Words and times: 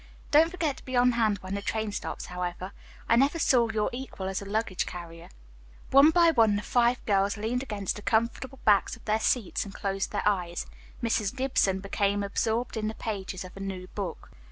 Don't 0.31 0.49
forget 0.49 0.77
to 0.77 0.83
be 0.83 0.95
on 0.95 1.11
hand 1.11 1.37
when 1.41 1.53
the 1.53 1.61
train 1.61 1.91
stops, 1.91 2.25
however. 2.25 2.71
I 3.07 3.15
never 3.15 3.37
saw 3.37 3.69
your 3.69 3.87
equal 3.93 4.27
as 4.27 4.41
a 4.41 4.45
luggage 4.45 4.87
carrier." 4.87 5.29
One 5.91 6.09
by 6.09 6.31
one 6.31 6.55
the 6.55 6.63
five 6.63 7.05
girls 7.05 7.37
leaned 7.37 7.61
against 7.61 7.97
the 7.97 8.01
comfortable 8.01 8.57
backs 8.65 8.95
of 8.95 9.05
their 9.05 9.19
seats 9.19 9.63
and 9.63 9.75
closed 9.75 10.11
their 10.11 10.27
eyes. 10.27 10.65
Mrs. 11.03 11.35
Gibson 11.35 11.81
became 11.81 12.23
absorbed 12.23 12.77
in 12.77 12.87
the 12.87 12.95
pages 12.95 13.45
of 13.45 13.55
a 13.55 13.59
new 13.59 13.85
book. 13.89 14.31